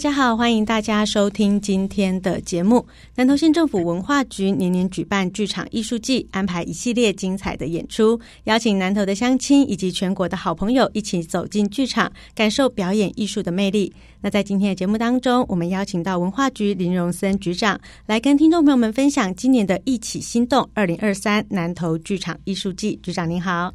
[0.00, 2.86] 大家好，欢迎大家收听今天的节目。
[3.16, 13.92] 南投县政府文化局年年举办剧场艺术季，安排一系列精彩的演出，邀请南投的乡亲以及全国的好朋友一起走进剧场，感受表演艺术的魅力。
[14.22, 22.98] 那在今天的节目当中，我们邀请到文化局林荣森局长来跟听众朋友们分享今年的一起心动二零二三南投剧场艺术季。
[23.02, 23.70] 局长您好，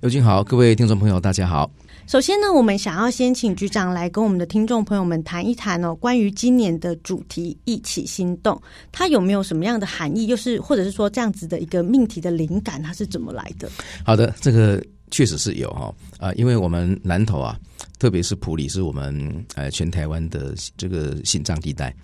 [0.00, 1.70] 尤金好，各位听众朋友大家好。
[2.08, 8.58] 首先呢，我们想要先请局长来跟我们的听众朋友们谈一谈哦，关于今年的主题“一起心动”，
[8.90, 10.26] 它有没有什么样的含义？
[10.26, 13.68] 又是或者是说这样子的一个命题的灵感，它是怎么来的？
[14.06, 17.60] 好的，这个确实是有哈啊，因为我们南投啊，
[17.98, 21.94] 特别是埔里是我们呃全台湾的这个心脏地带。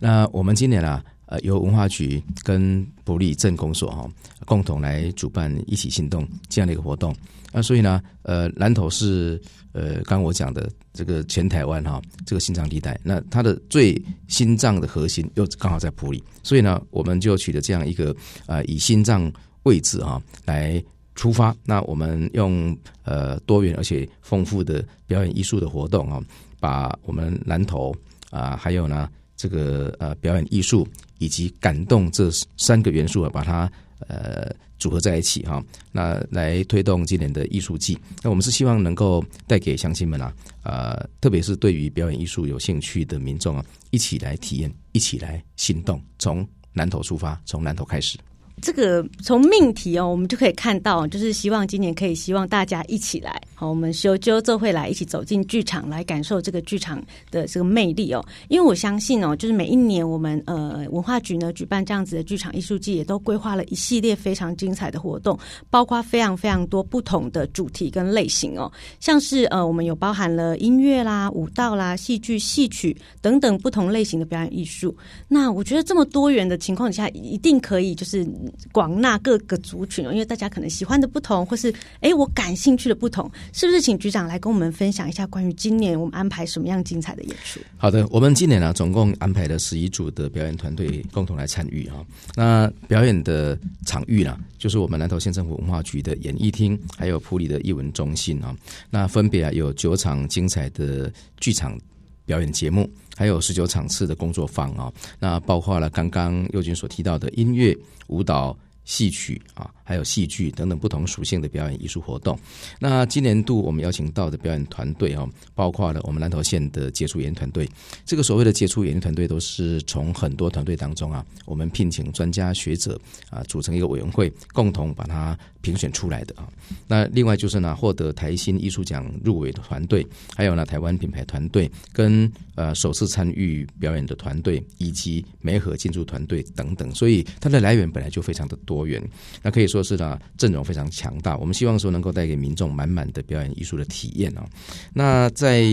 [0.00, 1.00] 那我们今年啊，
[1.32, 4.06] 呃，由文化局跟埔里镇公所哈
[4.44, 7.16] 共同来主办“一起行动”这样的一个活动。
[7.50, 9.40] 那所以呢，呃，南投是
[9.72, 21.56] 呃，刚我讲的这个全台湾哈，这个心脏地带，那它的最心脏的核心又刚好在埔里，所以呢，我们就取得这样一个、呃，以心脏位置哈来出发。
[21.64, 26.22] 那我们用呃多元而且丰富的表演艺术的活动啊，
[26.60, 27.90] 把我们南投
[28.30, 30.86] 啊，还有呢这个呃表演艺术
[31.22, 33.70] 以及感动这三个元素啊，把它
[34.08, 34.54] 呃。
[34.82, 37.96] 组合在一起哈，那来推动今年的艺术季。
[38.20, 48.18] 那我们是希望能够带给乡亲们啊，呃，特别是对于表演艺术有兴趣的民众啊，一起来体验，一起来行动，从南头出发，从南头开始。
[48.62, 58.24] 这个从命题哦，我们就可以看到，就是希望今年可以希望大家一起来，好，我们修揪这会来一起走进剧场，来感受这个剧场的这个魅力哦。
[58.46, 65.36] 因为我相信哦，就是每一年我们呃文化局呢举办这样子的剧场艺术季，也都规划了一系列非常精彩的活动，
[65.68, 68.70] 包括非常非常多不同的主题跟类型哦，
[69.00, 74.96] 像是呃我们有包含了音乐啦、舞蹈啦、戏剧、戏曲等等不同类型的表演艺术。
[75.26, 78.24] 那我觉得这么多元的情况下，一定可以就是。
[78.72, 81.70] 广纳各个族群哦，因为大家可能喜欢的不同，或是
[82.00, 83.82] 哎我感兴趣的不同，是不是？
[83.82, 87.58] 请局长来跟我们分享一下关于今年我们安排什么样精彩的演出？
[87.76, 91.96] 好的，我们今年呢、总共安排了十一组的表演团队共同来参与啊。
[92.36, 98.54] 那表演的场域呢，就是我们南投县政府文化局的演艺厅，还有埔里的艺文中心啊。
[98.88, 101.76] 那分别啊有九场精彩的剧场
[102.24, 102.88] 表演节目。
[103.16, 107.76] 还有十九场次的工作坊啊，那包括了刚刚佑君所提到的音乐、
[108.08, 109.70] 舞蹈、戏曲啊。
[109.84, 112.38] 还有戏剧等等不同属性的表演艺术活动。
[112.78, 117.68] 那今年度我们邀请到的表演团队哦，包括了我们南投县的杰出演员团队。
[118.06, 126.48] 这个所谓的杰出演员团队，都是从很多团队当中啊，我们聘请专家学者啊，组成一个委员会，共同把它评选出来的啊。
[126.88, 136.92] 那另外就是呢，获得台新艺术奖入围的团队，还有呢台湾品牌团队，跟呃首次参与表演的团队，以及梅河建筑团队等等。
[136.94, 139.00] 所以它的来源本来就非常的多元。
[139.42, 139.80] 那可以说。
[139.82, 141.36] 是呢，阵容非常强大。
[141.36, 144.48] 我们希望说能够带给民众满满的表演艺术的体验啊。
[144.94, 145.66] 那在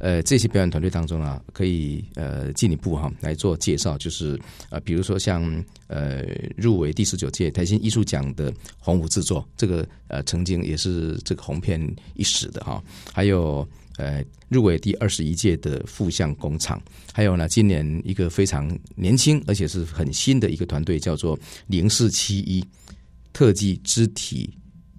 [0.00, 4.38] 呃这些表演团队当中啊，可以呃进一步哈来做介绍，就是
[4.68, 5.42] 呃比如说像
[5.88, 6.22] 呃
[6.58, 11.80] 入围第十九届台新艺术奖的洪武制作，这个呃曾经也是这个红遍
[12.14, 12.82] 一时的哈。
[13.12, 22.64] 还有呃入围第二十一届的富相工厂，还有呢今年一个非常年轻而且是很新的一个团队，叫做零四七一。
[23.36, 24.48] 特技肢体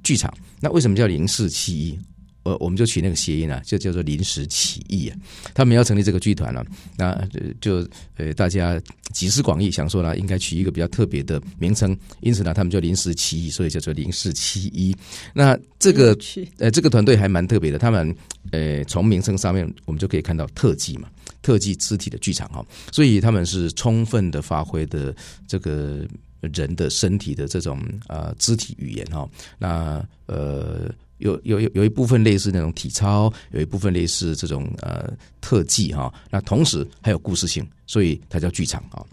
[0.03, 0.29] 剧场，
[0.59, 2.00] 那为什么叫零四七一？
[2.45, 5.17] 呃，我们就取那个谐音啊，就叫做临时起意啊。
[5.53, 6.63] 他们要成立这个剧团了，
[6.95, 7.28] 那
[7.59, 7.85] 就
[8.17, 8.79] 呃大家
[9.11, 14.96] 集思广益，想说呢，应该取一个比较特别的名称，因此呢，他们就临时起意，所以叫做零四七一。
[15.34, 16.16] 那这个
[16.59, 18.16] 呃这个团队还蛮特别的，他们
[18.52, 21.09] 呃从名称上面我们就可以看到特技嘛，
[21.41, 25.16] 特技肢体的剧场哈，所以他们是充分的发挥的
[25.47, 26.05] 这个。
[26.53, 29.28] 人的身体的这种呃肢体语言哈，
[29.58, 39.03] 那呃有有有有一部分类似那种体操，有一部分类似这种呃特技哈，那同时还有故事性，所以它叫剧场啊。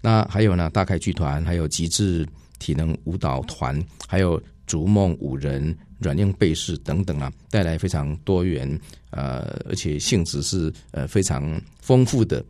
[0.00, 2.26] 那还有呢，大开剧团，还有极致
[2.58, 8.80] 体能舞蹈团，还有逐梦五人、软硬背式等等啊，带来非常多元
[9.10, 12.44] 呃，而且性质是呃非常丰富的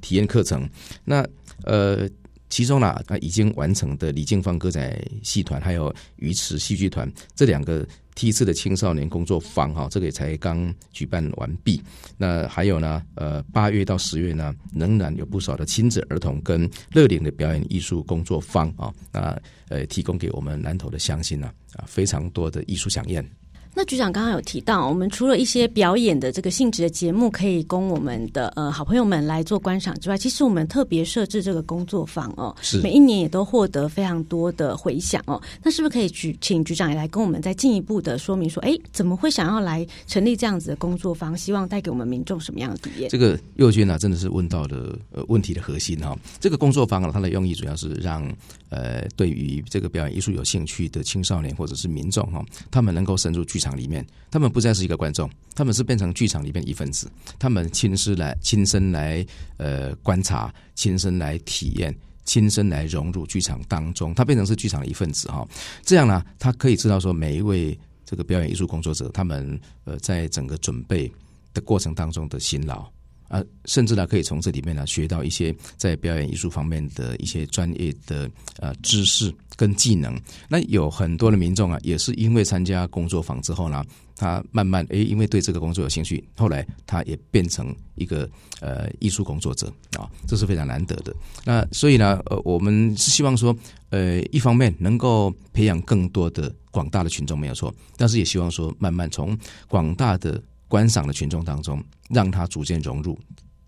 [0.00, 0.68] 体验课程。
[1.04, 1.26] 那
[1.64, 2.08] 呃，
[2.52, 7.86] 其中呢啊已经完成的李静芳歌仔戏团还有鱼池戏剧团这两个。
[8.14, 11.82] 梯次的青少年工作坊，哈，这个也才刚举办完毕。
[12.18, 19.40] 那还有呢，呃，八月到十月呢，仍然有不少的亲子儿童跟乐龄的表演艺术工作坊啊，那
[19.70, 23.26] 呃，提供给我们南投的乡亲呢，啊，非常多的艺术饗宴。
[23.74, 35.40] 那局长刚刚有提到，我们除了一些表演的这个性质的节目，可以供我们的呃好朋友们来做观赏之外，其实我们特别设置这个工作坊哦，是每一年也都获得非常多的回响哦。
[35.62, 41.36] 那是不是可以举请局长也来跟我们再进一步的说明说，哎，怎么会想要来成立这样子的工作坊？
[41.36, 43.08] 希望带给我们民众什么样的体验？
[43.08, 46.18] 这个右军呢，真的是问到了呃问题的核心哈、哦。
[46.40, 48.22] 这个工作坊啊，它的用意主要是让
[48.68, 54.52] 呃对于这个表演艺术有兴趣的青少年或者是民众哈、哦，他们能够深入剧场里面，他们。
[54.52, 57.10] 不再是一个观众，他们是变成剧场里面一份子。
[57.38, 59.26] 他们亲身来、亲身来
[59.56, 64.14] 呃观察，亲身来体验，亲身来融入剧场当中。
[64.14, 65.48] 他变成是剧场的一份子哈。
[65.82, 71.10] 这样呢，他可以知道说每一位这个表演艺术工作者，他们呃在整个准备
[71.54, 72.86] 的过程当中的辛劳。
[73.32, 80.20] 啊，甚至呢，可以从这里面呢学到一些在表演艺术方面的一些专业的呃知识跟技能。
[80.50, 83.82] 那有很多的民众啊，也是因为参加工作坊之后呢，
[84.16, 88.28] 他慢慢诶，因为对这个工作有兴趣，后来他也变成一个
[88.60, 91.16] 呃艺术工作者啊，这是非常难得的。
[91.42, 93.56] 那所以呢，呃，我们是希望说，
[93.88, 99.34] 呃，一方面能够培养更多的广大的群众没有错，但是也希望说，慢慢从
[99.68, 100.38] 广大的。
[100.72, 103.18] 观赏的群众当中，让他逐渐融入，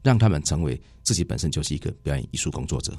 [0.02, 2.94] 让他们成为自己本身就是一个表演艺术工作者。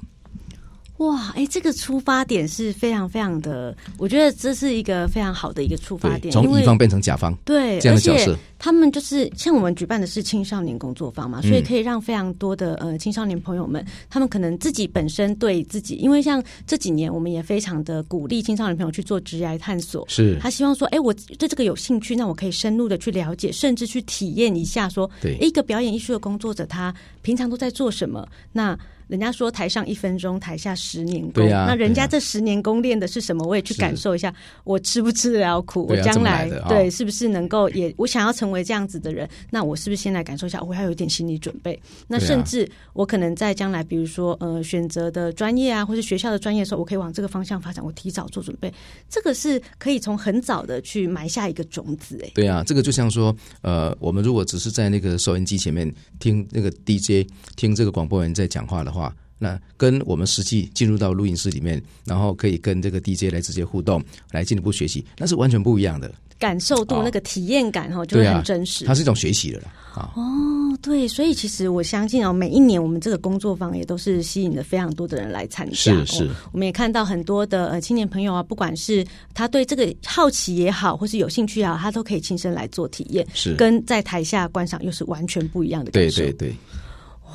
[0.97, 8.37] 哇，哎，这个出发点是非常非常的，我觉得这是一个非常好的一个出发点，从乙方变成甲方，对这样的角色。
[8.57, 28.27] 他们就是像我们举办的是青少年工作坊嘛，所以可以让非常多的呃青少年朋友们，他们可能自己本身对自己，因为像这几年我们也非常的鼓励青少年朋友去做职业探索，是他希望说，哎，我对这个有兴趣，那我可以深入的去了解，甚至去体验一下，说，对，一个表演艺术的工作者，他平常都在做什么？
[28.51, 28.77] 那。
[29.07, 31.33] 人家说台上一分钟，台下十年功。
[31.33, 33.45] 对啊，那人家这十年功练的是什么？
[33.45, 35.85] 我也去感受一下，我吃不吃得了苦？
[35.87, 37.93] 我将来对是不是能够也？
[37.97, 40.61] 我想要成为这样子的人，那我是不是先来感受一下？
[40.61, 41.79] 我要有一点心理准备。
[42.07, 47.83] 那甚至我可能在将来，比如说呃选择的专业啊，或是学校的专业的时候，我可以往这个方向发展。
[47.83, 48.73] 我提早做准备，
[49.09, 52.19] 这个是可以从很早的去埋下一个种子。
[52.23, 66.09] 哎，对啊，这个就像说呃，我们如果只是在那个收音机前面听那个 DJ 听这个广播员在讲话的话，那跟我们实际进入到录音室里面，然后可以跟这个 DJ 来直接互动，来进一步学习，那是完全不一样的
[66.39, 68.85] 感受度，那个体验感哈，就会很真实。
[68.85, 69.65] 它是一种学习的啦。
[69.95, 75.75] 哦，对，所以其实我相信哦，每一年我们这个工作坊也都是吸引了非常多的人来参加。
[75.75, 86.21] 是是，我们也看到很多的呃青年朋友啊，不管是他对这个好奇也好，或是有兴趣也好，他都可以亲身来做体验，是跟在台下观赏又是完全不一样的感受。
[86.21, 86.55] 对对对。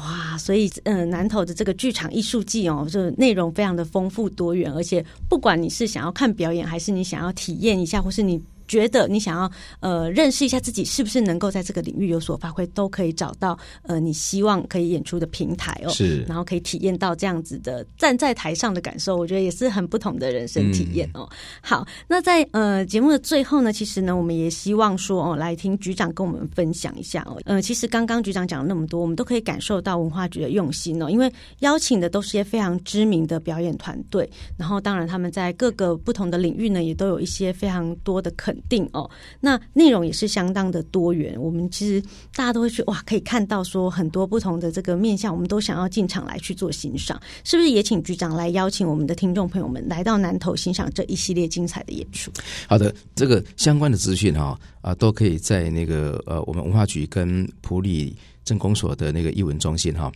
[0.01, 8.43] 哇，所以嗯、南投的这个剧场艺术季哦，就内容非常的丰富多元，而且不管你是想要看表演，还是你想要体验一下，或是你。
[8.71, 9.51] 觉得你想要
[9.81, 21.29] 呃认识一下自己是不是能够在这个领域有所发挥，都可以找到呃你希望可以演出的平台哦，是，然后可以体验到这样子的站在台上的感受，我觉得也是很不同的人生体验哦。
[21.31, 27.39] 嗯、好，那在呃节目的最后呢，其实呢，我们也希望说哦，来听局长跟我们分享一下哦。
[27.45, 39.09] 呃，其实刚刚局长讲了那么多，我们都可以感受到文化局的用心哦，因为邀请的都是些非常知名的表演团队，然后当然他们在各个不同的领域呢，也都有一些非常多的肯定哦，
[39.41, 41.41] 那内容也是相当的多元。
[41.41, 42.01] 我们其实
[42.35, 47.21] 大家都会去哇，可以看到说很多不同的这个面向，我们都想要进场来去做欣赏。
[47.45, 52.31] 是不是也请局长来邀请我们的听众朋友们来到南投欣赏这一系列精彩的演出？
[52.69, 60.11] 好的，这个相关的资讯哈啊，都可以在那个呃，我们文化局跟普里镇公所的那个艺文中心哈。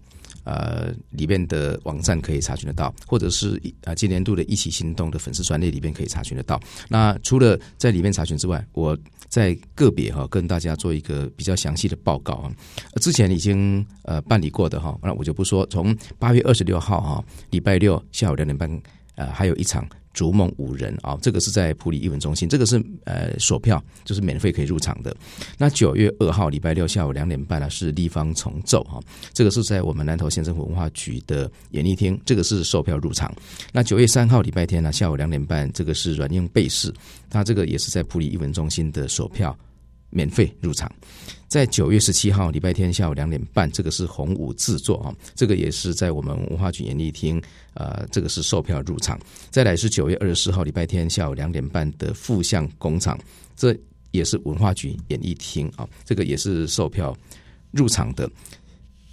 [0.45, 6.61] 呃，里面的网站可以查询得到，或者是啊，今年度的一起行动的粉丝专列里面可以查询得到。
[6.89, 8.97] 那除了在里面查询之外，我
[9.29, 12.53] 在个别哈跟大家做一个比较详细的报告啊。
[13.01, 15.67] 之前已经呃办理过的哈，那我就不说。
[15.67, 18.83] 从八月二十六号哈，礼拜六下午两点半，
[19.17, 19.89] 呃，还有一场。
[20.15, 25.15] 逐梦五人啊，这个是在普里艺文中心，这个是呃索票，就是免费可以入场的。
[25.59, 28.99] 那九月二号礼拜六下午两点半呢，是立方重奏哈，
[29.33, 33.35] 这个是在我们南投县政府文化局的演艺厅，这个是售票入场。
[33.73, 36.95] 那九月三号礼拜天呢，下午两点半，这个是软硬贝氏，
[37.31, 39.57] 那这个也是在普里艺文中心的索票。
[40.15, 40.91] 免费入场。
[41.47, 47.41] 在九月十七号礼拜天下午两点半，这个是红舞制作啊，这个也是在我们文化局演艺厅，
[47.75, 49.21] 呃，这个是售票入场。
[49.51, 53.17] 再来是九月二十四号礼拜天下午两点半的富相工厂，
[53.55, 53.77] 这
[54.11, 57.17] 也是文化局演艺厅啊，这个也是售票
[57.71, 58.29] 入场的。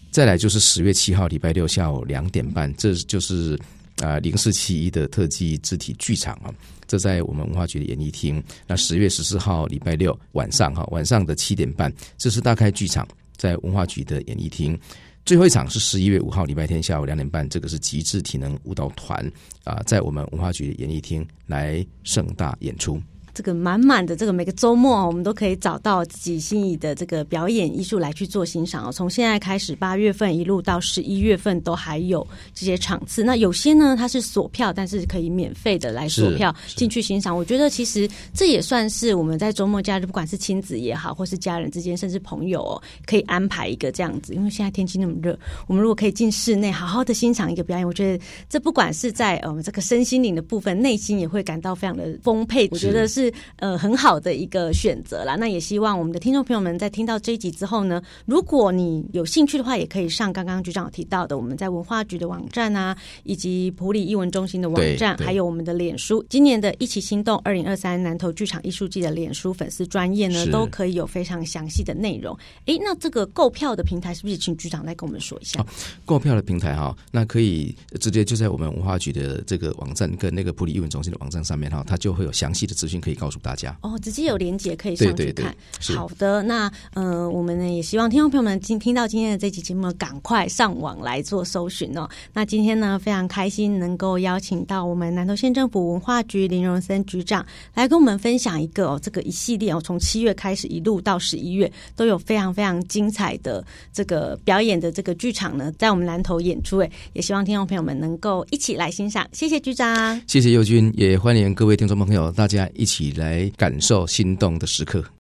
[0.10, 3.60] 再来就是十月七号礼拜六下午两点半，这就是
[3.98, 6.52] 啊零四七一的特技肢体剧场啊。
[6.92, 8.44] 这在我们文化局的演艺厅。
[8.68, 13.08] 那十月十四号礼拜六晚上哈，晚上的七点半，这是大开剧场，
[13.38, 14.78] 在文化局的演艺厅。
[15.24, 19.26] 最后一场是十一月五号礼拜天下午两点半，这个是极致体能舞蹈团
[19.64, 23.02] 啊，在我们文化局的演艺厅来盛大演出。
[23.42, 28.92] 这个满满的这个每个周末，我们都可以找到自己心仪的这个表演艺术来去做欣赏哦。
[28.92, 33.24] 从现在开始，八月份一路到十一月份都还有这些场次。
[33.24, 37.36] 那有些呢，它是锁票，但是可以免费的来锁票进去欣赏。
[37.36, 44.36] 我觉得其实这也算是我们在周末假日，不管是亲子也好，或是家人之间，甚至朋友哦，可以安排一个这样子。
[44.36, 52.70] 因为现在天气那么热，我们如果可以进室内好好的欣赏一个表演，我觉得这不管是在呃这个身心灵的部分，内心也会感到非常的丰沛。
[52.72, 53.31] 我觉得是。
[53.32, 72.38] 是呃很好的一个选择啦，那也希望我们的听众朋友们在听到这一集之后呢，如果你有兴趣的话，也可以上刚刚局长有提到的我们在文化局的网站啊，以及普里艺文中心的网站，还有我们的脸书，今年的一起心动二零二三南投剧场艺术季的脸书粉丝专业呢，都可以有非常详细的内容。
[72.66, 75.62] 哎，那这个购票的平台是不是请局长来跟我们说一下？
[75.62, 75.66] 哦、
[76.06, 83.76] 购票的平台哈，那可以直接就在我们文化局的这个网站跟那个普里艺文中心的网站上面哈，它就会有详细的资讯可以告诉大家。
[83.82, 85.16] 哦，直接有连接可以上去看。
[85.16, 92.08] 对对对，好的，那呃，我们呢也希望听众朋友们今听到今天的这期节目，赶快上网来做搜寻哦。
[92.34, 103.64] 那今天呢，非常开心能够邀请到我们南投县政府文化局林荣森局长来跟我们分享一个哦，这个一系列哦，从七月开始一路到十一月都有非常非常精彩的
[103.94, 106.80] 这个表演的这个剧场呢，在我们南投演出。
[106.80, 109.28] 哎，也希望听众朋友们能够一起来欣赏。
[109.32, 113.52] 谢谢局长，谢谢佑君，也欢迎各位听众朋友大家一起来。
[113.58, 115.04] 感受心动的时刻。